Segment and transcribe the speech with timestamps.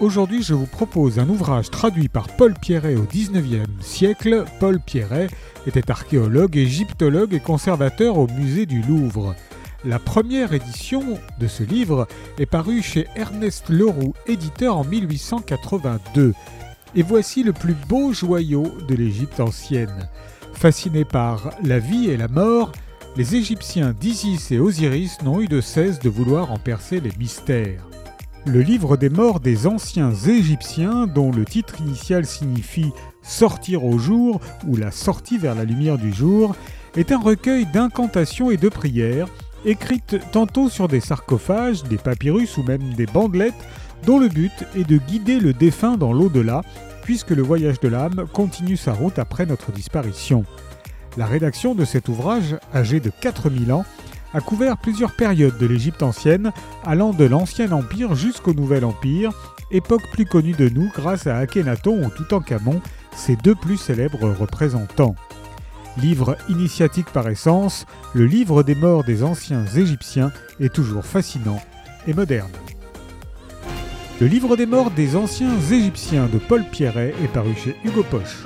[0.00, 4.46] Aujourd'hui, je vous propose un ouvrage traduit par Paul Pierret au XIXe siècle.
[4.58, 5.28] Paul Pierret
[5.66, 9.34] était archéologue, égyptologue et conservateur au musée du Louvre.
[9.84, 16.32] La première édition de ce livre est parue chez Ernest Leroux, éditeur en 1882.
[16.94, 20.08] Et voici le plus beau joyau de l'Égypte ancienne.
[20.54, 22.72] Fascinés par la vie et la mort,
[23.18, 27.89] les Égyptiens d'Isis et Osiris n'ont eu de cesse de vouloir en percer les mystères.
[28.46, 32.90] Le livre des morts des anciens Égyptiens, dont le titre initial signifie
[33.22, 36.56] Sortir au jour ou la sortie vers la lumière du jour,
[36.96, 39.28] est un recueil d'incantations et de prières,
[39.66, 43.52] écrites tantôt sur des sarcophages, des papyrus ou même des bandelettes,
[44.06, 46.62] dont le but est de guider le défunt dans l'au-delà,
[47.02, 50.44] puisque le voyage de l'âme continue sa route après notre disparition.
[51.18, 53.84] La rédaction de cet ouvrage, âgé de 4000 ans,
[54.34, 56.52] a couvert plusieurs périodes de l'Égypte ancienne,
[56.84, 59.32] allant de l'Ancien Empire jusqu'au Nouvel Empire,
[59.70, 62.80] époque plus connue de nous grâce à Akhenaton ou Toutankhamon,
[63.14, 65.14] ses deux plus célèbres représentants.
[65.96, 71.60] Livre initiatique par essence, le livre des morts des anciens Égyptiens est toujours fascinant
[72.06, 72.50] et moderne.
[74.20, 78.44] Le livre des morts des anciens Égyptiens de Paul Pierret est paru chez Hugo Poche.